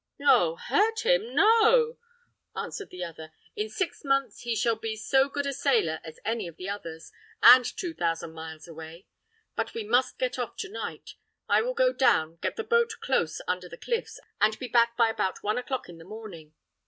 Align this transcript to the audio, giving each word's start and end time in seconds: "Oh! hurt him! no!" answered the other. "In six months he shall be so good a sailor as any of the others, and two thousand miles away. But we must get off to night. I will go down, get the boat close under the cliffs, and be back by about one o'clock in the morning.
"Oh! 0.19 0.55
hurt 0.55 1.01
him! 1.05 1.35
no!" 1.35 1.99
answered 2.55 2.89
the 2.89 3.03
other. 3.03 3.33
"In 3.55 3.69
six 3.69 4.03
months 4.03 4.39
he 4.41 4.55
shall 4.55 4.75
be 4.75 4.95
so 4.95 5.29
good 5.29 5.45
a 5.45 5.53
sailor 5.53 5.99
as 6.03 6.19
any 6.25 6.47
of 6.47 6.57
the 6.57 6.67
others, 6.67 7.11
and 7.43 7.63
two 7.63 7.93
thousand 7.93 8.31
miles 8.33 8.67
away. 8.67 9.05
But 9.55 9.75
we 9.75 9.83
must 9.83 10.17
get 10.17 10.39
off 10.39 10.55
to 10.57 10.69
night. 10.71 11.13
I 11.47 11.61
will 11.61 11.75
go 11.75 11.93
down, 11.93 12.37
get 12.37 12.55
the 12.55 12.63
boat 12.63 12.93
close 12.99 13.41
under 13.47 13.69
the 13.69 13.77
cliffs, 13.77 14.19
and 14.39 14.57
be 14.57 14.67
back 14.67 14.97
by 14.97 15.07
about 15.11 15.43
one 15.43 15.59
o'clock 15.59 15.87
in 15.87 15.99
the 15.99 16.03
morning. 16.03 16.55